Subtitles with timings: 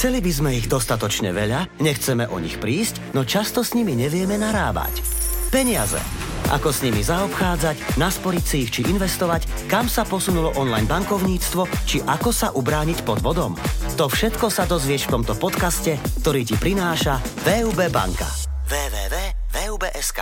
[0.00, 4.40] Chceli by sme ich dostatočne veľa, nechceme o nich prísť, no často s nimi nevieme
[4.40, 5.04] narábať.
[5.52, 6.00] Peniaze.
[6.48, 12.00] Ako s nimi zaobchádzať, nasporiť si ich či investovať, kam sa posunulo online bankovníctvo, či
[12.00, 13.52] ako sa ubrániť pod vodom.
[14.00, 18.24] To všetko sa dozvieš v tomto podcaste, ktorý ti prináša VUB banka.
[18.72, 20.20] www.vub.sk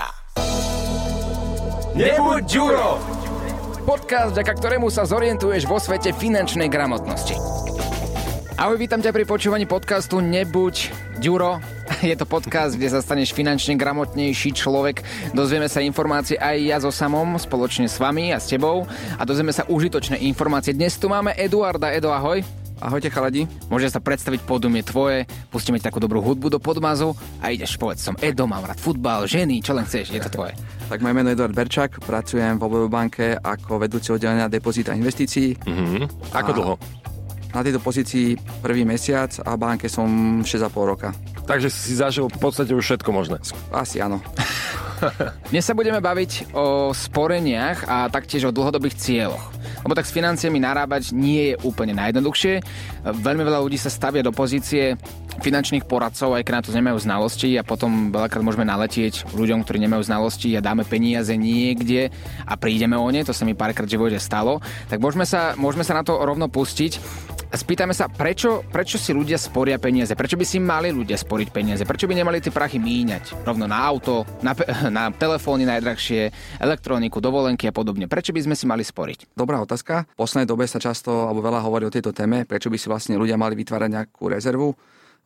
[1.94, 2.98] Nebuď Ďuro!
[3.86, 7.57] Podcast, vďaka ktorému sa zorientuješ vo svete finančnej gramotnosti.
[8.58, 10.90] Ahoj, vítam ťa pri počúvaní podcastu Nebuď
[11.22, 11.62] Ďuro.
[12.02, 15.06] Je to podcast, kde sa staneš finančne gramotnejší človek.
[15.30, 18.82] Dozvieme sa informácie aj ja so samom, spoločne s vami a s tebou.
[19.14, 20.74] A dozvieme sa užitočné informácie.
[20.74, 21.94] Dnes tu máme Eduarda.
[21.94, 22.42] Edo, ahoj.
[22.82, 23.46] Ahojte chaladi.
[23.70, 25.18] Môže sa predstaviť, pódum je tvoje,
[25.54, 29.62] pustíme takú dobrú hudbu do podmazu a ideš, povedz som Edo, mám rád futbal, ženy,
[29.62, 30.58] čo len chceš, je to tvoje.
[30.90, 35.58] Tak moje meno je Eduard Berčak, pracujem v obojovej banke ako vedúci oddelenia depozita investícií.
[35.58, 36.34] Mm-hmm.
[36.34, 36.74] Ako dlho?
[37.54, 41.16] Na tejto pozícii prvý mesiac a v banke som 6,5 roka.
[41.48, 43.40] Takže si zažil v podstate už všetko možné.
[43.72, 44.20] Asi áno.
[45.50, 49.44] Dnes sa budeme baviť o sporeniach a taktiež o dlhodobých cieľoch.
[49.86, 52.60] Lebo tak s financiami narábať nie je úplne najjednoduchšie.
[53.06, 54.98] Veľmi veľa ľudí sa stavia do pozície
[55.38, 59.78] finančných poradcov, aj keď na to nemajú znalosti a potom veľakrát môžeme naletieť ľuďom, ktorí
[59.86, 62.10] nemajú znalosti a dáme peniaze niekde
[62.42, 64.58] a prídeme o ne, to sa mi párkrát v živote stalo,
[64.90, 66.98] tak môžeme sa, môžeme sa na to rovno pustiť.
[67.48, 70.12] Spýtame sa, prečo, prečo si ľudia sporia peniaze?
[70.12, 71.88] Prečo by si mali ľudia sporiť peniaze?
[71.88, 73.40] Prečo by nemali tie prachy míňať?
[73.40, 76.28] Rovno na auto, na, pe- na telefóny najdrahšie,
[76.60, 78.04] elektroniku, dovolenky a podobne.
[78.04, 79.32] Prečo by sme si mali sporiť?
[79.32, 80.04] Dobrá otázka.
[80.12, 83.16] V poslednej dobe sa často alebo veľa hovorí o tejto téme, prečo by si vlastne
[83.16, 84.76] ľudia mali vytvárať nejakú rezervu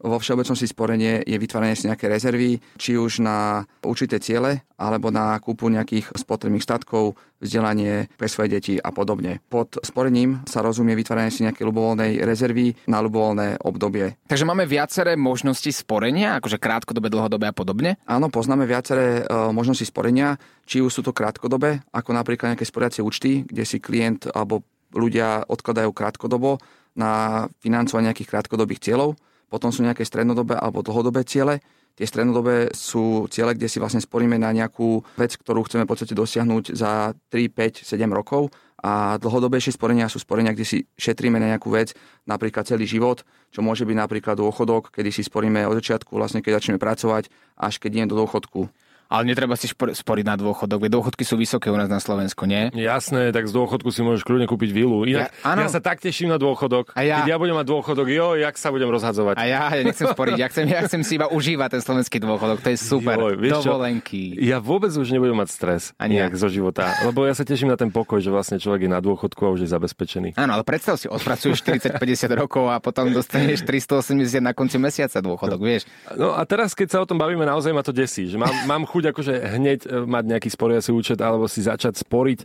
[0.03, 5.39] vo všeobecnosti sporenie je vytváranie si nejaké rezervy, či už na určité ciele, alebo na
[5.39, 9.39] kúpu nejakých spotrebných statkov, vzdelanie pre svoje deti a podobne.
[9.47, 14.19] Pod sporením sa rozumie vytváranie si nejaké ľubovoľnej rezervy na ľubovoľné obdobie.
[14.27, 17.99] Takže máme viaceré možnosti sporenia, akože krátkodobé, dlhodobé a podobne?
[18.07, 23.03] Áno, poznáme viaceré e, možnosti sporenia, či už sú to krátkodobé, ako napríklad nejaké sporiacie
[23.03, 24.63] účty, kde si klient alebo
[24.95, 26.61] ľudia odkladajú krátkodobo
[26.93, 29.17] na financovanie nejakých krátkodobých cieľov
[29.53, 31.61] potom sú nejaké strednodobé alebo dlhodobé ciele.
[31.93, 36.17] Tie strednodobé sú ciele, kde si vlastne sporíme na nejakú vec, ktorú chceme v podstate
[36.17, 38.49] dosiahnuť za 3, 5, 7 rokov.
[38.81, 41.95] A dlhodobejšie sporenia sú sporenia, kde si šetríme na nejakú vec,
[42.27, 46.59] napríklad celý život, čo môže byť napríklad dôchodok, kedy si sporíme od začiatku, vlastne keď
[46.59, 47.31] začneme pracovať,
[47.61, 48.67] až keď idem do dôchodku.
[49.13, 52.73] Ale netreba si sporiť na dôchodok, veď dôchodky sú vysoké u nás na Slovensku, nie?
[52.73, 55.05] Jasné, tak z dôchodku si môžeš kľudne kúpiť vilu.
[55.05, 56.97] Inak ja, ja sa tak teším na dôchodok.
[56.97, 57.21] A ja...
[57.21, 59.37] Keď ja budem mať dôchodok, jo, jak sa budem rozhadzovať.
[59.37, 62.65] A ja, ja nechcem sporiť, ja chcem, ja chcem si iba užívať ten slovenský dôchodok,
[62.65, 63.21] to je super.
[63.37, 64.33] Jo, Dovolenky.
[64.33, 64.49] Čo?
[64.49, 67.77] Ja vôbec už nebudem mať stres Ani nejak zo života, lebo ja sa teším na
[67.77, 70.41] ten pokoj, že vlastne človek je na dôchodku a už je zabezpečený.
[70.41, 72.01] Áno, ale predstav si, odpracuješ 40-50
[72.33, 75.85] rokov a potom dostaneš 380 na konci mesiaca dôchodok, vieš.
[76.17, 78.89] No a teraz, keď sa o tom bavíme, naozaj ma to desí, že mám, mám
[78.89, 82.39] chuť akože hneď E, mať nejaký sporiaci účet alebo si začať sporiť,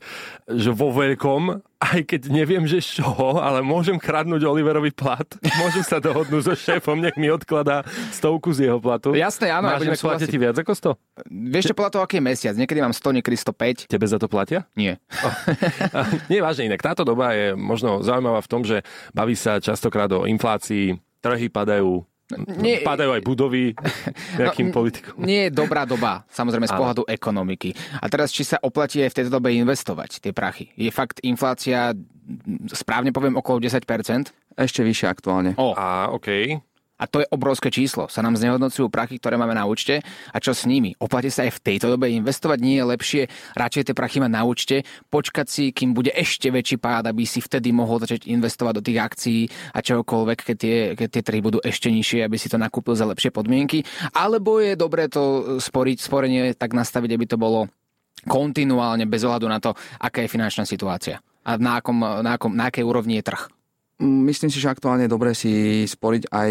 [0.52, 5.26] že vo veľkom, aj keď neviem, že z čoho, ale môžem kradnúť Oliverovi plat,
[5.62, 9.16] môžem sa dohodnúť so šéfom, nech mi odkladá stovku z jeho platu.
[9.16, 9.72] Jasné, áno.
[9.72, 11.32] Máš ja budem ti viac ako 100?
[11.32, 12.56] Vieš čo, podľa toho, aký je mesiac.
[12.60, 13.88] Niekedy mám 100, niekedy 105.
[13.88, 14.68] Tebe za to platia?
[14.76, 15.00] Nie.
[15.24, 15.34] Oh.
[16.32, 16.84] Nie, vážne inak.
[16.84, 18.84] Táto doba je možno zaujímavá v tom, že
[19.16, 22.04] baví sa častokrát o inflácii, trhy padajú,
[22.60, 23.72] nie, Padajú aj budovy
[24.36, 25.24] nejakým no, politikom.
[25.24, 27.72] Nie je dobrá doba, samozrejme z pohľadu ekonomiky.
[28.04, 30.68] A teraz, či sa oplatí aj v tejto dobe investovať tie prachy?
[30.76, 31.96] Je fakt inflácia,
[32.76, 33.80] správne poviem, okolo 10%?
[34.58, 35.52] Ešte vyššie aktuálne.
[35.56, 35.72] O.
[35.78, 36.60] A, OK.
[36.98, 38.10] A to je obrovské číslo.
[38.10, 40.02] Sa nám znehodnocujú prachy, ktoré máme na účte.
[40.34, 40.98] A čo s nimi?
[40.98, 42.58] Oplatí sa aj v tejto dobe investovať?
[42.58, 43.22] Nie je lepšie
[43.54, 44.82] radšej tie prachy mať na účte,
[45.14, 49.00] počkať si, kým bude ešte väčší pád, aby si vtedy mohol začať investovať do tých
[49.00, 49.42] akcií
[49.74, 53.06] a čokoľvek, keď tie, keď tie trhy budú ešte nižšie, aby si to nakúpil za
[53.06, 53.86] lepšie podmienky.
[54.18, 57.70] Alebo je dobré to sporiť, sporenie tak nastaviť, aby to bolo
[58.26, 62.68] kontinuálne bez ohľadu na to, aká je finančná situácia a na, akom, na, akom, na
[62.68, 63.57] akej úrovni je trh.
[63.98, 66.50] Myslím si, že aktuálne je dobré si sporiť aj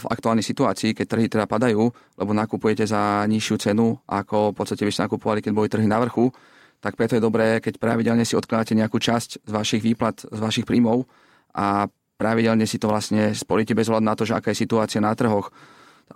[0.00, 1.84] v aktuálnej situácii, keď trhy teda padajú,
[2.16, 6.00] lebo nakupujete za nižšiu cenu, ako v podstate by ste nakupovali, keď boli trhy na
[6.00, 6.32] vrchu,
[6.80, 10.64] tak preto je dobré, keď pravidelne si odkladáte nejakú časť z vašich výplat, z vašich
[10.64, 11.04] príjmov
[11.52, 15.12] a pravidelne si to vlastne sporíte bez hľadu na to, že aká je situácia na
[15.12, 15.52] trhoch.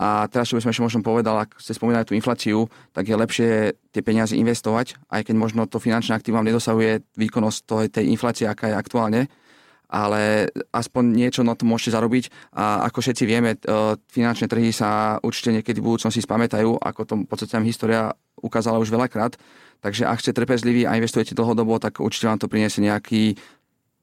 [0.00, 2.64] A teraz, čo by som ešte možno povedal, ak ste spomínali tú infláciu,
[2.96, 3.50] tak je lepšie
[3.92, 8.72] tie peniaze investovať, aj keď možno to finančné aktív vám nedosahuje výkonnosť tej inflácie, aká
[8.72, 9.20] je aktuálne
[9.86, 12.24] ale aspoň niečo na to môžete zarobiť
[12.54, 13.58] a ako všetci vieme, e,
[14.10, 18.10] finančné trhy sa určite niekedy v budúcnosti spamätajú, ako to v podstate história
[18.42, 19.38] ukázala už veľakrát.
[19.84, 23.38] Takže ak ste trpezliví a investujete dlhodobo, tak určite vám to priniesie nejaký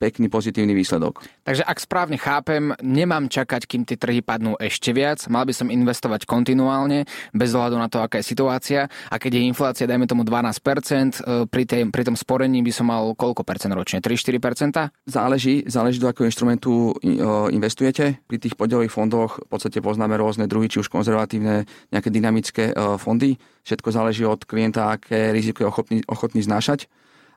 [0.04, 1.24] pekný pozitívny výsledok.
[1.48, 5.72] Takže ak správne chápem, nemám čakať, kým tie trhy padnú ešte viac, mal by som
[5.72, 8.92] investovať kontinuálne, bez ohľadu na to, aká je situácia.
[9.08, 12.92] A keď je inflácia, dajme tomu 12%, e, pri, tej, pri tom sporení by som
[12.92, 14.04] mal koľko percent ročne?
[14.04, 15.08] 3-4%?
[15.08, 17.16] Záleží, záleží do akého instrumentu e,
[17.56, 18.20] investujete.
[18.28, 21.64] Pri tých podielových fondoch v podstate poznáme rôzne druhy, či už konzervatívne,
[21.96, 23.40] nejaké dynamické e, fondy.
[23.64, 26.92] Všetko záleží od klienta, aké riziko je ochotný, ochotný znášať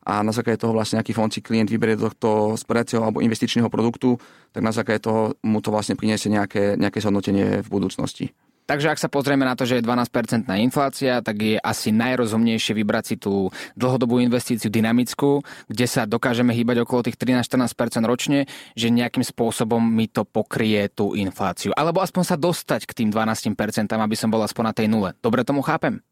[0.07, 3.67] a na základe toho vlastne aký fond si klient vyberie do tohto sporiaceho alebo investičného
[3.67, 4.15] produktu,
[4.55, 8.31] tak na základe toho mu to vlastne priniesie nejaké, nejaké zhodnotenie v budúcnosti.
[8.67, 13.05] Takže ak sa pozrieme na to, že je 12% inflácia, tak je asi najrozumnejšie vybrať
[13.07, 13.47] si tú
[13.79, 15.39] dlhodobú investíciu dynamickú,
[15.71, 21.15] kde sa dokážeme hýbať okolo tých 13-14% ročne, že nejakým spôsobom mi to pokrie tú
[21.15, 21.71] infláciu.
[21.79, 23.55] Alebo aspoň sa dostať k tým 12%,
[23.87, 25.15] aby som bol aspoň na tej nule.
[25.23, 26.03] Dobre tomu chápem?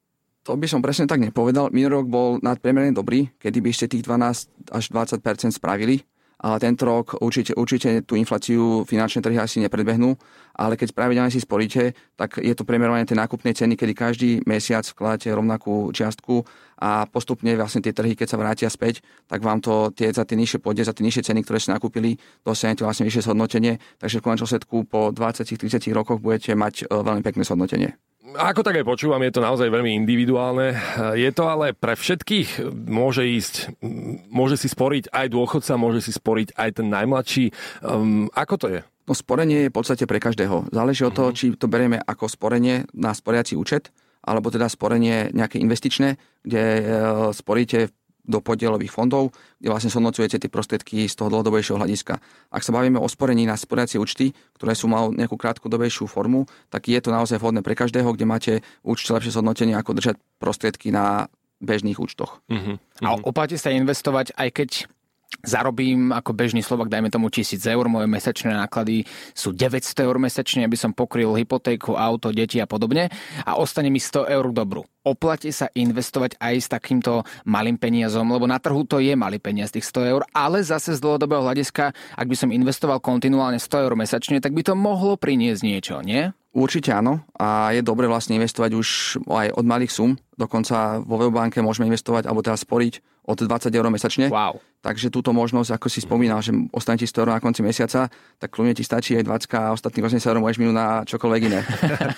[0.45, 1.73] To by som presne tak nepovedal.
[1.73, 6.05] Minulý rok bol nadpriemerne dobrý, kedy by ste tých 12 až 20% spravili.
[6.45, 10.13] Ale tento rok určite, určite tú infláciu finančné trhy asi nepredbehnú,
[10.53, 14.85] ale keď pravidelne si sporíte, tak je to premerovanie tej nákupnej ceny, kedy každý mesiac
[14.85, 16.45] vkladáte rovnakú čiastku
[16.77, 20.37] a postupne vlastne tie trhy, keď sa vrátia späť, tak vám to tie, za tie
[20.37, 24.25] nižšie pôjde, za tie nižšie ceny, ktoré ste nakúpili, dosiahnete vlastne vyššie zhodnotenie, takže v
[24.29, 27.97] konečnom sledku po 20-30 rokoch budete mať e, veľmi pekné zhodnotenie
[28.35, 30.75] ako tak aj počúvam, je to naozaj veľmi individuálne.
[31.15, 33.81] Je to ale pre všetkých, môže ísť,
[34.29, 37.55] môže si sporiť aj dôchodca, môže si sporiť aj ten najmladší.
[37.81, 38.81] Um, ako to je?
[39.05, 40.73] No sporenie je v podstate pre každého.
[40.73, 41.37] Záleží od toho, mhm.
[41.37, 43.93] či to berieme ako sporenie na sporiaci účet,
[44.25, 46.83] alebo teda sporenie nejaké investičné, kde e,
[47.37, 47.93] sporíte
[48.25, 52.17] do podielových fondov, kde vlastne zhodnocujete tie prostriedky z toho dlhodobejšieho hľadiska.
[52.49, 56.89] Ak sa bavíme o sporení na sporiacie účty, ktoré sú mal nejakú krátkodobejšiu formu, tak
[56.89, 61.29] je to naozaj vhodné pre každého, kde máte určite lepšie zhodnotenie, ako držať prostriedky na
[61.61, 62.45] bežných účtoch.
[62.51, 62.77] Uh-huh.
[63.01, 64.71] A oplatí sa investovať, aj keď
[65.45, 69.05] zarobím ako bežný Slovak, dajme tomu 1000 eur, moje mesačné náklady
[69.37, 73.13] sú 900 eur mesačne, aby som pokryl hypotéku, auto, deti a podobne
[73.45, 74.83] a ostane mi 100 eur dobru.
[75.05, 79.69] Oplatí sa investovať aj s takýmto malým peniazom, lebo na trhu to je malý peniaz,
[79.69, 83.93] tých 100 eur, ale zase z dlhodobého hľadiska, ak by som investoval kontinuálne 100 eur
[84.01, 86.33] mesačne, tak by to mohlo priniesť niečo, nie?
[86.55, 88.89] Určite áno a je dobre vlastne investovať už
[89.27, 90.15] aj od malých sum.
[90.39, 94.29] Dokonca vo webbanke môžeme investovať alebo teda sporiť od 20 eur mesačne.
[94.29, 94.61] Wow.
[94.85, 98.49] Takže túto možnosť, ako si spomínal, že ostane ti 100 eur na konci mesiaca, tak
[98.53, 101.61] kľudne ti stačí aj 20 a ostatných 80 eur môžeš minúť na čokoľvek iné.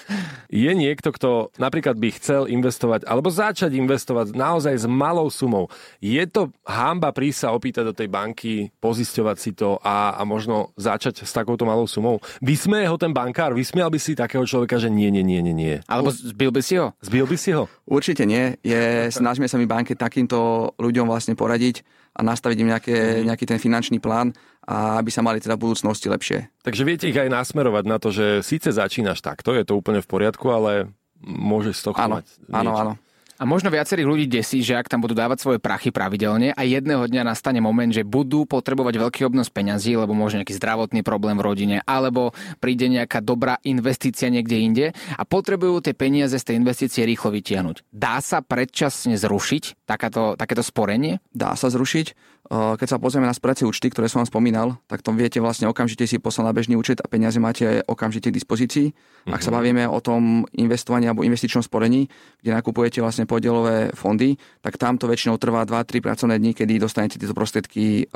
[0.66, 5.70] je niekto, kto napríklad by chcel investovať alebo začať investovať naozaj s malou sumou.
[6.02, 10.74] Je to hamba prísť sa opýtať do tej banky, pozisťovať si to a, a možno
[10.74, 12.18] začať s takouto malou sumou?
[12.42, 13.54] Vysmeje ho ten bankár?
[13.54, 15.76] Vysmial by si takého človeka, že nie, nie, nie, nie, nie.
[15.86, 16.90] Alebo zbil by si ho?
[16.98, 17.70] Zbil by si ho?
[17.86, 18.58] Určite nie.
[18.66, 21.86] Je, snažíme sa mi banke takýmto ľuďom vlastne poradiť
[22.18, 23.24] a nastaviť im nejaké, mm.
[23.30, 24.34] nejaký ten finančný plán
[24.66, 26.50] a aby sa mali teda v budúcnosti lepšie.
[26.66, 30.10] Takže viete ich aj nasmerovať na to, že síce začínaš takto, je to úplne v
[30.10, 30.90] poriadku, ale
[31.22, 32.92] môžeš z toho áno, mať Áno, áno.
[33.36, 37.04] A možno viacerých ľudí desí, že ak tam budú dávať svoje prachy pravidelne a jedného
[37.04, 41.44] dňa nastane moment, že budú potrebovať veľký obnos peňazí, lebo môže nejaký zdravotný problém v
[41.44, 42.32] rodine, alebo
[42.64, 44.86] príde nejaká dobrá investícia niekde inde
[45.20, 47.92] a potrebujú tie peniaze z tej investície rýchlo vytiahnuť.
[47.92, 51.20] Dá sa predčasne zrušiť takáto, takéto sporenie?
[51.36, 52.35] Dá sa zrušiť.
[52.50, 56.06] Keď sa pozrieme na spracie účty, ktoré som vám spomínal, tak to viete vlastne okamžite
[56.06, 58.86] si poslať na bežný účet a peniaze máte okamžite k dispozícii.
[58.94, 59.34] Mm-hmm.
[59.34, 59.56] Ak sa mhm.
[59.58, 62.06] bavíme o tom investovaní alebo investičnom sporení,
[62.38, 67.18] kde nakupujete vlastne podielové fondy, tak tam to väčšinou trvá 2-3 pracovné dní, kedy dostanete
[67.18, 68.06] tieto prostriedky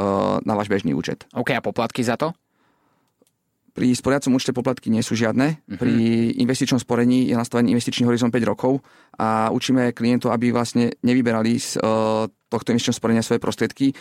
[0.47, 1.27] na váš bežný účet.
[1.35, 2.31] OK, a poplatky za to?
[3.71, 5.63] Pri sporiacom účte poplatky nie sú žiadne.
[5.63, 5.79] Uh-huh.
[5.79, 5.95] Pri
[6.43, 8.83] investičnom sporení je nastavený investičný horizont 5 rokov
[9.15, 13.95] a učíme klientov, aby vlastne nevyberali z uh, tohto investičného sporenia svoje prostriedky.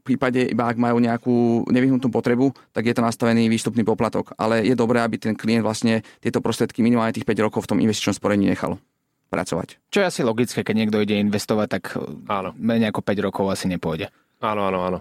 [0.00, 4.32] V prípade, iba ak majú nejakú nevyhnutú potrebu, tak je to nastavený výstupný poplatok.
[4.40, 7.78] Ale je dobré, aby ten klient vlastne tieto prostriedky minimálne tých 5 rokov v tom
[7.84, 8.80] investičnom sporení nechal
[9.28, 9.78] pracovať.
[9.92, 11.94] Čo je asi logické, keď niekto ide investovať, tak
[12.26, 12.56] áno.
[12.56, 14.08] menej ako 5 rokov asi nepôjde.
[14.40, 14.98] Áno, áno, áno.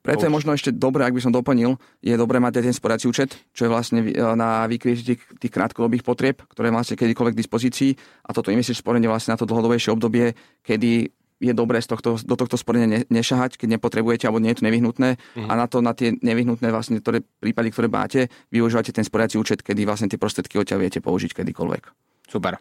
[0.00, 3.04] Preto je možno ešte dobré, ak by som doplnil, je dobré mať aj ten sporací
[3.04, 4.00] účet, čo je vlastne
[4.32, 7.90] na vykrytie tých, tých krátkodobých potrieb, ktoré máte kedykoľvek k dispozícii
[8.24, 10.32] a toto investičné sporenie vlastne na to dlhodobejšie obdobie,
[10.64, 14.66] kedy je dobré z tohto, do tohto sporenia nešahať, keď nepotrebujete alebo nie je to
[14.68, 15.48] nevyhnutné uh-huh.
[15.48, 18.20] a na to, na tie nevyhnutné vlastne ktoré, prípady, ktoré máte,
[18.52, 21.82] využívate ten sporiaci účet, kedy vlastne tie prostriedky odtiaľ viete použiť kedykoľvek.
[22.28, 22.60] Super.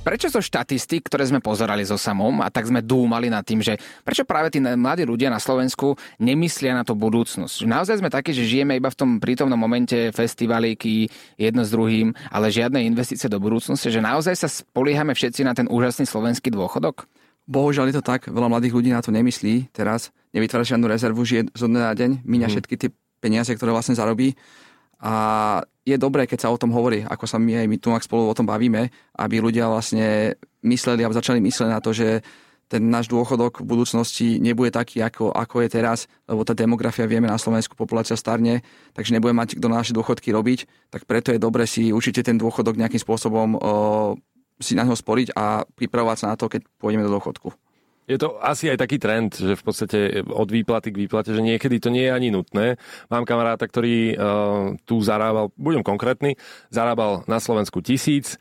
[0.00, 3.76] Prečo zo štatistik, ktoré sme pozerali so samom a tak sme dúmali nad tým, že
[4.00, 7.68] prečo práve tí mladí ľudia na Slovensku nemyslia na to budúcnosť?
[7.68, 12.48] Naozaj sme takí, že žijeme iba v tom prítomnom momente festivalíky jedno s druhým, ale
[12.48, 17.04] žiadne investície do budúcnosti, že naozaj sa spoliehame všetci na ten úžasný slovenský dôchodok?
[17.44, 21.52] Bohužiaľ je to tak, veľa mladých ľudí na to nemyslí teraz, nevytvára žiadnu rezervu, žije
[21.52, 22.52] zo dňa na deň, míňa mm.
[22.56, 22.88] všetky tie
[23.20, 24.32] peniaze, ktoré vlastne zarobí.
[25.00, 25.12] A
[25.84, 28.36] je dobré, keď sa o tom hovorí, ako sa my aj my tu spolu o
[28.36, 32.20] tom bavíme, aby ľudia vlastne mysleli a začali myslieť na to, že
[32.70, 37.26] ten náš dôchodok v budúcnosti nebude taký, ako, ako je teraz, lebo tá demografia, vieme,
[37.26, 38.62] na Slovensku populácia starne,
[38.94, 42.78] takže nebude mať kto naše dôchodky robiť, tak preto je dobre si určite ten dôchodok
[42.78, 43.60] nejakým spôsobom o,
[44.62, 47.50] si na ňo sporiť a pripravovať sa na to, keď pôjdeme do dôchodku.
[48.08, 51.78] Je to asi aj taký trend, že v podstate od výplaty k výplate, že niekedy
[51.78, 52.80] to nie je ani nutné.
[53.06, 54.16] Mám kamaráta, ktorý uh,
[54.82, 56.34] tu zarábal, budem konkrétny,
[56.74, 58.40] zarábal na Slovensku tisíc,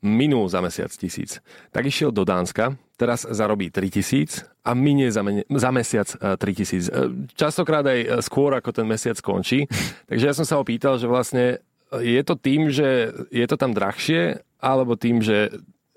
[0.00, 1.44] minul za mesiac tisíc.
[1.70, 6.40] Tak išiel do Dánska, teraz zarobí 3000 a minie za, men- za mesiac 3000.
[6.40, 7.00] E, e,
[7.36, 9.68] častokrát aj skôr, ako ten mesiac skončí.
[10.10, 11.60] Takže ja som sa ho pýtal, že vlastne
[11.92, 15.50] je to tým, že je to tam drahšie, alebo tým, že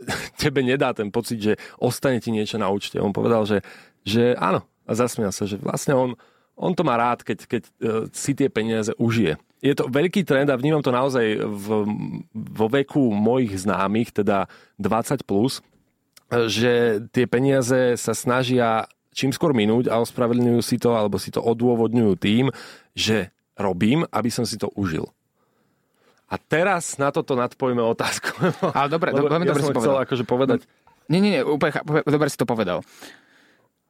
[0.41, 2.99] tebe nedá ten pocit, že ostane ti niečo na účte.
[2.99, 3.63] On povedal, že,
[4.03, 4.63] že áno.
[4.83, 6.11] A zasmial sa, že vlastne on,
[6.59, 7.63] on to má rád, keď, keď
[8.11, 11.67] si tie peniaze užije je to veľký trend a vnímam to naozaj v,
[12.35, 15.63] vo veku mojich známych, teda 20+, plus,
[16.51, 21.39] že tie peniaze sa snažia čím skôr minúť a ospravedlňujú si to alebo si to
[21.39, 22.49] odôvodňujú tým,
[22.97, 25.07] že robím, aby som si to užil.
[26.33, 28.33] A teraz na toto nadpojme otázku.
[28.77, 30.01] Ale dobre, do, veľmi ja dobre si povedal.
[30.01, 30.59] akože povedať.
[31.05, 31.77] Nie, nie, nie, úplne,
[32.09, 32.81] dobre si to povedal.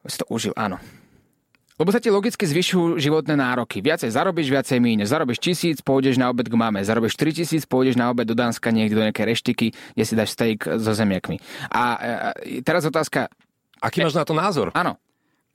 [0.04, 0.76] Si to užil, áno.
[1.74, 3.80] Lebo sa ti logicky zvyšujú životné nároky.
[3.80, 5.08] Viacej zarobíš, viacej míne.
[5.08, 6.84] Zarobíš tisíc, pôjdeš na obed k mame.
[6.84, 10.36] Zarobíš 3 tisíc, pôjdeš na obed do Dánska niekde do nejaké reštiky, kde si dáš
[10.36, 11.40] steak so zemiakmi.
[11.72, 11.84] A, a
[12.62, 13.26] teraz otázka...
[13.82, 14.70] Aký máš na to názor?
[14.70, 15.02] Áno.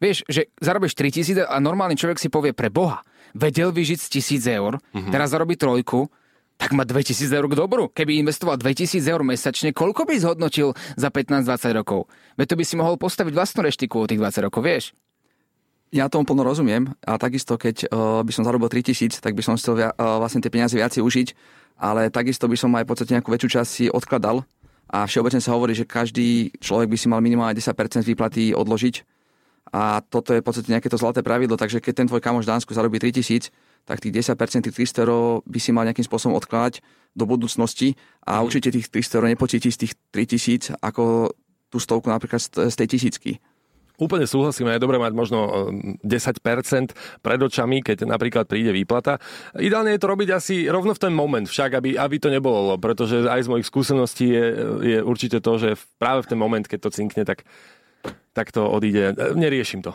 [0.04, 3.00] Vieš, že zarobíš 3 tisíc a normálny človek si povie pre Boha,
[3.32, 5.12] vedel vyžiť z tisíc eur, mm-hmm.
[5.12, 6.12] teraz zarobí trojku,
[6.60, 7.88] tak má 2000 eur k dobru.
[7.88, 12.12] Keby investoval 2000 eur mesačne, koľko by zhodnotil za 15-20 rokov?
[12.36, 14.86] Veď to by si mohol postaviť vlastnú reštiku o tých 20 rokov, vieš?
[15.90, 19.56] Ja tomu plno rozumiem a takisto, keď uh, by som zarobil 3000, tak by som
[19.56, 21.28] chcel via, uh, vlastne tie peniaze viacej užiť,
[21.80, 24.44] ale takisto by som aj v podstate nejakú väčšiu časť si odkladal
[24.92, 29.19] a všeobecne sa hovorí, že každý človek by si mal minimálne 10% výplaty odložiť
[29.70, 32.52] a toto je v podstate nejaké to zlaté pravidlo, takže keď ten tvoj kamoš v
[32.58, 33.54] Dánsku zarobí 3000,
[33.86, 36.82] tak tých 10%, tých 300 eur by si mal nejakým spôsobom odkladať
[37.14, 38.46] do budúcnosti a mm.
[38.46, 41.34] určite tých 300 eur nepocíti z tých 3000 ako
[41.70, 43.32] tú stovku napríklad z tej tisícky.
[44.00, 45.70] Úplne súhlasím, je dobré mať možno
[46.08, 46.88] 10% eh,
[47.20, 49.20] pred očami, keď napríklad príde výplata.
[49.60, 53.28] Ideálne je to robiť asi rovno v ten moment však, aby, aby to nebolo, pretože
[53.28, 54.46] aj z mojich skúseností je,
[54.80, 57.44] je určite to, že práve v ten moment, keď to cinkne, tak
[58.40, 59.18] tak to odíde.
[59.36, 59.92] Neriešim to.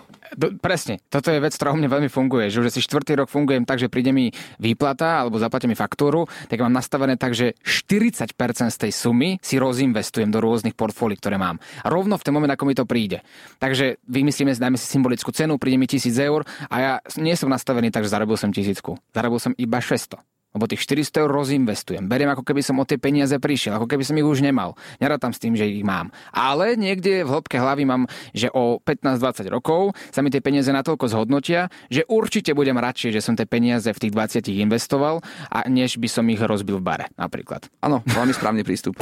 [0.61, 1.01] Presne.
[1.09, 2.53] Toto je vec, ktorá u mňa veľmi funguje.
[2.53, 6.29] Že už si štvrtý rok fungujem tak, že príde mi výplata alebo zaplatia mi faktúru,
[6.51, 8.29] tak mám nastavené tak, že 40%
[8.69, 11.57] z tej sumy si rozinvestujem do rôznych portfólií, ktoré mám.
[11.87, 13.25] Rovno v ten moment, ako mi to príde.
[13.63, 17.89] Takže vymyslíme, dajme si symbolickú cenu, príde mi 1000 eur a ja nie som nastavený
[17.89, 19.01] tak, že zarobil som tisícku.
[19.17, 22.07] Zarobil som iba 600 lebo tých 400 eur rozinvestujem.
[22.07, 24.79] Beriem ako keby som o tie peniaze prišiel, ako keby som ich už nemal.
[25.03, 26.15] Nerátam s tým, že ich mám.
[26.31, 31.11] Ale niekde v hĺbke hlavy mám, že o 15-20 rokov sa mi tie peniaze natoľko
[31.11, 35.21] zhodnotia, že určite budem radšej, že som tie peniaze v tých 20 investoval,
[35.51, 37.67] a než by som ich rozbil v bare napríklad.
[37.83, 38.95] Áno, veľmi správny prístup.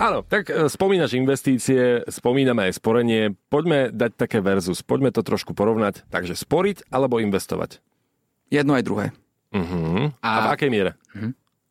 [0.00, 3.36] Áno, tak e, spomínaš investície, spomíname aj sporenie.
[3.52, 6.08] Poďme dať také verzus, poďme to trošku porovnať.
[6.08, 7.84] Takže sporiť alebo investovať?
[8.50, 9.06] Jedno aj druhé.
[9.54, 10.10] Uh-huh.
[10.18, 10.98] A, a v akej miere?
[11.14, 11.30] Uh-huh.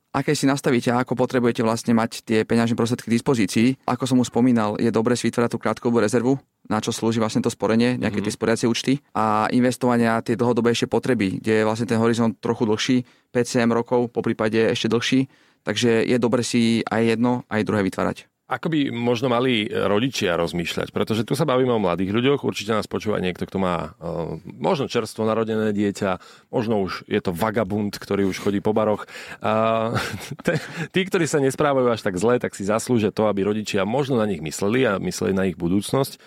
[0.10, 3.68] Aké si nastavíte a ako potrebujete vlastne mať tie peňažné prostriedky k dispozícii.
[3.86, 7.46] Ako som už spomínal, je dobre si vytvárať tú krátkovú rezervu, na čo slúži vlastne
[7.46, 8.32] to sporenie, nejaké uh-huh.
[8.32, 12.98] tie sporiacie účty a investovania tie dlhodobejšie potreby, kde je vlastne ten horizont trochu dlhší,
[13.36, 15.30] 5-7 rokov, po prípade ešte dlhší.
[15.68, 18.26] Takže je dobre si aj jedno, aj druhé vytvárať.
[18.50, 20.90] Ako by možno mali rodičia rozmýšľať?
[20.90, 24.90] Pretože tu sa bavíme o mladých ľuďoch, určite nás počúva niekto, kto má uh, možno
[24.90, 26.18] čerstvo narodené dieťa,
[26.50, 29.06] možno už je to vagabund, ktorý už chodí po baroch.
[29.38, 29.94] Uh,
[30.98, 34.26] tí, ktorí sa nesprávajú až tak zle, tak si zaslúžia to, aby rodičia možno na
[34.26, 36.18] nich mysleli a mysleli na ich budúcnosť.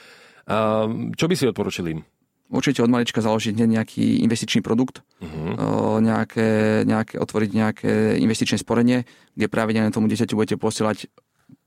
[0.47, 2.07] Uh, čo by si odporučili im?
[2.52, 6.05] Určite od malička založiť nejaký investičný produkt, uh-huh.
[6.05, 11.09] nejaké, nejaké, otvoriť nejaké investičné sporenie, kde pravidelne tomu dieťaťu budete posielať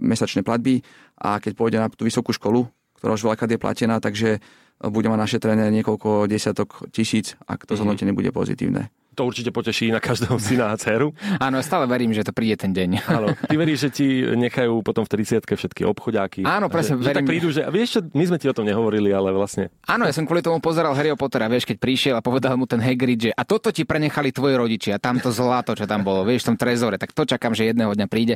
[0.02, 0.82] mesačné platby
[1.20, 2.68] a keď pôjde na tú vysokú školu,
[3.00, 4.40] ktorá už veľakrát je platená, takže
[4.82, 7.80] bude mať našetrené niekoľko desiatok tisíc, ak to mhm.
[7.80, 11.16] zhodnotenie bude pozitívne to určite poteší na každého syna a dceru.
[11.46, 12.90] Áno, stále verím, že to príde ten deň.
[13.16, 16.44] Áno, ty veríš, že ti nechajú potom v 30 všetky obchodiaky.
[16.44, 17.00] Áno, presne.
[17.00, 17.08] Že, verím.
[17.08, 19.72] Že tak prídu, že vieš čo, my sme ti o tom nehovorili, ale vlastne.
[19.88, 22.84] Áno, ja som kvôli tomu pozeral Harryho Pottera, vieš, keď prišiel a povedal mu ten
[22.84, 26.48] Hagrid, že a toto ti prenechali tvoji rodičia, tamto zlato, čo tam bolo, vieš, v
[26.54, 28.36] tom trezore, tak to čakám, že jedného dňa príde.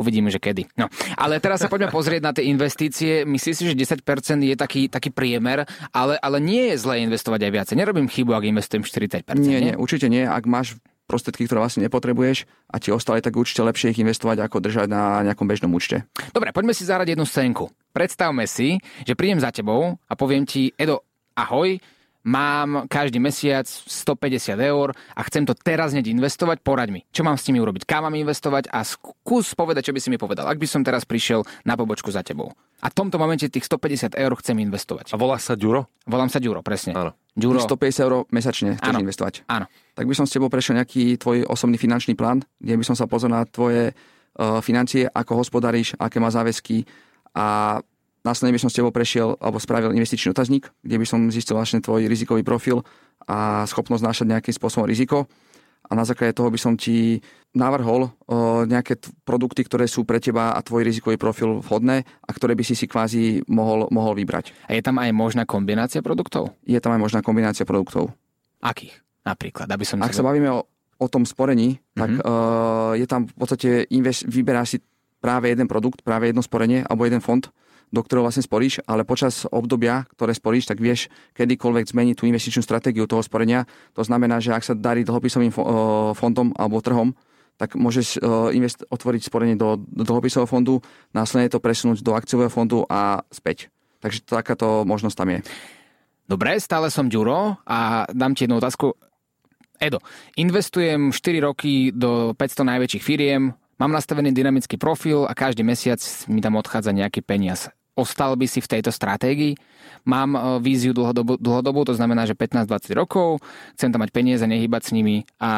[0.00, 0.72] Uvidíme, že kedy.
[0.80, 0.88] No,
[1.20, 3.28] ale teraz sa poďme pozrieť na tie investície.
[3.28, 4.00] Myslím si, že 10%
[4.40, 7.74] je taký, taký priemer, ale, ale nie je zlé investovať aj viacej.
[7.76, 9.36] Nerobím chybu, ak investujem 40%.
[9.36, 10.24] Nie, nie, určite nie.
[10.24, 10.80] Ak máš
[11.10, 15.26] prostriedky, ktoré vlastne nepotrebuješ a ti ostali, tak určite lepšie ich investovať, ako držať na
[15.26, 16.06] nejakom bežnom účte.
[16.30, 17.66] Dobre, poďme si zahrať jednu scénku.
[17.90, 21.02] Predstavme si, že prídem za tebou a poviem ti, Edo,
[21.34, 21.82] ahoj,
[22.24, 27.00] mám každý mesiac 150 eur a chcem to teraz hneď investovať, poraď mi.
[27.08, 27.88] Čo mám s nimi urobiť?
[27.88, 28.68] Kam mám investovať?
[28.68, 30.44] A skús povedať, čo by si mi povedal.
[30.44, 32.52] Ak by som teraz prišiel na pobočku za tebou.
[32.80, 35.12] A v tomto momente tých 150 eur chcem investovať.
[35.12, 35.88] A volá sa Ďuro?
[36.08, 36.96] Volám sa Ďuro, presne.
[36.96, 37.12] Áno.
[37.36, 37.60] Ďuro.
[37.60, 39.00] 150 eur mesačne chceš Áno.
[39.04, 39.34] investovať.
[39.48, 39.68] Áno.
[39.96, 43.04] Tak by som s tebou prešiel nejaký tvoj osobný finančný plán, kde by som sa
[43.04, 46.88] pozrel na tvoje uh, financie, ako hospodaríš, aké má záväzky
[47.36, 47.78] a
[48.24, 51.80] následne by som s tebou prešiel alebo spravil investičný otazník, kde by som zistil vlastne
[51.80, 52.84] tvoj rizikový profil
[53.24, 55.28] a schopnosť nášať nejakým spôsobom riziko.
[55.90, 57.18] A na základe toho by som ti
[57.50, 62.30] navrhol uh, nejaké t- produkty, ktoré sú pre teba a tvoj rizikový profil vhodné a
[62.30, 64.54] ktoré by si si kvázi mohol, mohol vybrať.
[64.70, 66.54] A je tam aj možná kombinácia produktov?
[66.62, 68.14] Je tam aj možná kombinácia produktov.
[68.62, 69.02] Akých?
[69.26, 69.98] Napríklad, aby som...
[69.98, 70.62] Ak sa bavíme o,
[71.00, 74.78] o tom sporení, tak uh, je tam v podstate, invest, vyberáš si
[75.18, 77.42] práve jeden produkt, práve jedno sporenie alebo jeden fond,
[77.90, 82.62] do ktorého vlastne sporíš, ale počas obdobia, ktoré sporíš, tak vieš kedykoľvek zmeniť tú investičnú
[82.62, 83.66] stratégiu toho sporenia.
[83.98, 85.62] To znamená, že ak sa darí dlhopisovým uh,
[86.14, 87.12] fondom alebo trhom,
[87.58, 90.80] tak môžeš uh, invest- otvoriť sporenie do dlhopisového fondu,
[91.12, 93.68] následne to presunúť do akciového fondu a späť.
[94.00, 95.38] Takže takáto možnosť tam je.
[96.24, 98.94] Dobre, stále som Ďuro a dám ti jednu otázku.
[99.82, 99.98] Edo,
[100.38, 106.44] investujem 4 roky do 500 najväčších firiem, mám nastavený dynamický profil a každý mesiac mi
[106.44, 107.72] tam odchádza nejaký peniaz.
[108.00, 109.60] Ostal by si v tejto stratégii?
[110.08, 113.44] Mám e, víziu dlhodobu, dlhodobu, to znamená, že 15-20 rokov,
[113.76, 115.52] chcem tam mať peniaze, nehybať s nimi a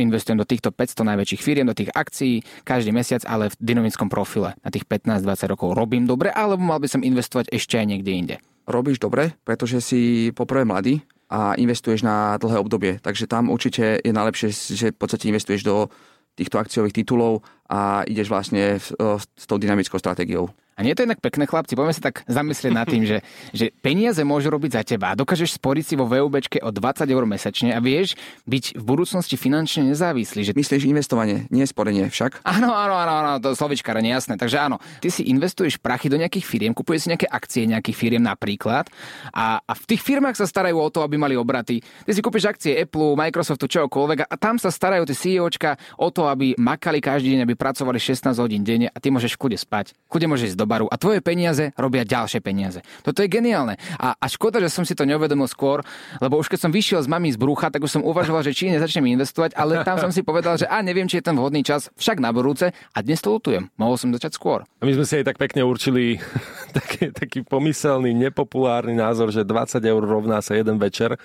[0.00, 4.56] investujem do týchto 500 najväčších firiem, do tých akcií každý mesiac, ale v dynamickom profile
[4.64, 8.36] na tých 15-20 rokov robím dobre, alebo mal by som investovať ešte aj niekde inde?
[8.66, 12.92] robíš dobre, pretože si poprvé mladý a investuješ na dlhé obdobie.
[13.00, 15.88] Takže tam určite je najlepšie, že v podstate investuješ do
[16.36, 20.52] týchto akciových titulov a ideš vlastne s, s tou dynamickou stratégiou.
[20.82, 21.78] A nie je to inak pekné, chlapci?
[21.78, 23.22] Poďme sa tak zamyslieť nad tým, že,
[23.54, 27.22] že peniaze môžu robiť za teba a dokážeš sporiť si vo VUBčke o 20 eur
[27.22, 28.18] mesačne a vieš
[28.50, 30.42] byť v budúcnosti finančne nezávislý.
[30.42, 30.58] Že...
[30.58, 32.42] Myslíš investovanie, nie sporenie však?
[32.42, 34.34] Áno, áno, áno, áno, to slovička nie jasné.
[34.34, 38.22] Takže áno, ty si investuješ prachy do nejakých firiem, kupuješ si nejaké akcie nejakých firiem
[38.26, 38.90] napríklad
[39.30, 41.78] a, a v tých firmách sa starajú o to, aby mali obraty.
[41.78, 46.26] Ty si kúpiš akcie Apple, Microsoftu, čokoľvek a tam sa starajú tí CEOčka o to,
[46.26, 49.94] aby makali každý deň, aby pracovali 16 hodín denne a ty môžeš v kľude spať.
[50.10, 52.80] Kľude môžeš ísť do baru a tvoje peniaze robia ďalšie peniaze.
[53.04, 53.76] Toto je geniálne.
[54.00, 55.84] A, a škoda, že som si to neuvedomil skôr,
[56.16, 58.72] lebo už keď som vyšiel z mami z brucha, tak už som uvažoval, že či
[58.72, 61.92] nezačnem investovať, ale tam som si povedal, že a neviem, či je ten vhodný čas,
[62.00, 63.68] však na budúce a dnes to lutujem.
[63.76, 64.64] Mohol som začať skôr.
[64.80, 66.16] A my sme si aj tak pekne určili
[66.78, 71.20] taký, taký pomyselný, nepopulárny názor, že 20 eur rovná sa jeden večer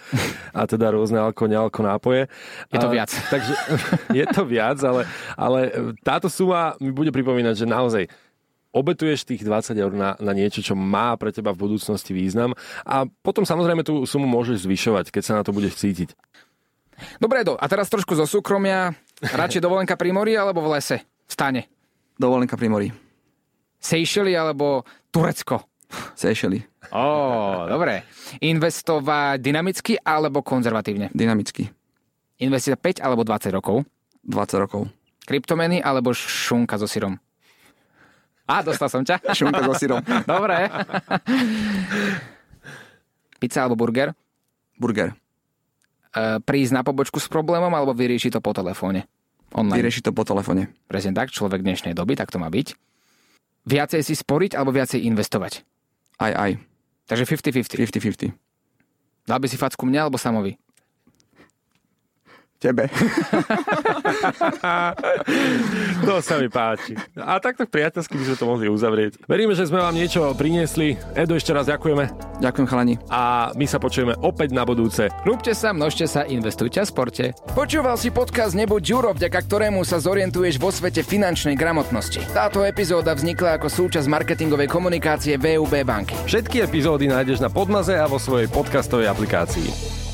[0.52, 2.28] a teda rôzne alko, nealko nápoje.
[2.74, 3.12] Je to A- viac.
[3.14, 3.54] Takže
[4.20, 5.08] je to viac, ale,
[5.38, 5.60] ale
[6.04, 8.04] táto suma mi bude pripomínať, že naozaj
[8.78, 12.54] obetuješ tých 20 eur na, na niečo, čo má pre teba v budúcnosti význam
[12.86, 16.14] a potom samozrejme tú sumu môžeš zvyšovať, keď sa na to budeš cítiť.
[17.22, 17.54] Dobre, do.
[17.58, 18.94] A teraz trošku zo súkromia.
[19.22, 21.06] Radšej dovolenka pri mori alebo v lese?
[21.30, 21.70] V stane.
[22.18, 22.90] Dovolenka pri mori.
[23.78, 24.82] Seychely alebo
[25.14, 25.62] Turecko?
[26.18, 26.66] Seychely.
[26.92, 28.04] Ó, dobre.
[28.42, 31.14] Investovať dynamicky alebo konzervatívne?
[31.14, 31.70] Dynamicky.
[32.42, 33.86] Investovať 5 alebo 20 rokov?
[34.26, 34.82] 20 rokov.
[35.28, 37.20] Kryptomeny alebo šunka so syrom?
[38.48, 39.20] Á, dostal som ťa.
[39.36, 40.00] Šunka so syrom.
[40.24, 40.72] Dobre.
[43.44, 44.16] Pizza alebo burger?
[44.80, 45.12] Burger.
[46.16, 49.06] E, prísť na pobočku s problémom alebo vyriešiť to po telefóne?
[49.52, 49.84] Online.
[49.84, 50.72] Vyrieši to po telefóne.
[50.88, 52.74] Presne tak, človek dnešnej doby, tak to má byť.
[53.68, 55.68] Viacej si sporiť alebo viacej investovať?
[56.24, 56.52] Aj, aj.
[57.12, 57.84] Takže 50-50.
[57.84, 59.28] 50-50.
[59.28, 60.56] Dal by si facku mňa alebo samovi?
[62.58, 62.90] Tebe.
[66.08, 66.96] To sa mi páči.
[67.14, 69.20] A takto priateľsky by sme to mohli uzavrieť.
[69.28, 70.96] Veríme, že sme vám niečo priniesli.
[71.14, 72.08] Edo, ešte raz ďakujeme
[72.40, 72.96] Ďakujem chalani.
[73.10, 75.10] a my sa počujeme opäť na budúce.
[75.26, 77.24] Rúbte sa, množte sa, investujte v sporte.
[77.54, 82.24] Počúval si podcast Nebuď Ďuro, vďaka ktorému sa zorientuješ vo svete finančnej gramotnosti.
[82.32, 86.16] Táto epizóda vznikla ako súčasť marketingovej komunikácie VUB banky.
[86.26, 90.07] Všetky epizódy nájdeš na Podmaze a vo svojej podcastovej aplikácii.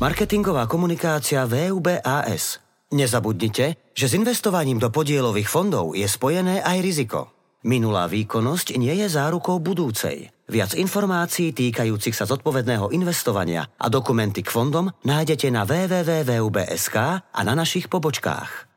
[0.00, 2.56] Marketingová komunikácia VUBAS.
[2.88, 7.28] Nezabudnite, že s investovaním do podielových fondov je spojené aj riziko.
[7.68, 10.32] Minulá výkonnosť nie je zárukou budúcej.
[10.48, 17.52] Viac informácií týkajúcich sa zodpovedného investovania a dokumenty k fondom nájdete na www.vub.sk a na
[17.52, 18.69] našich pobočkách.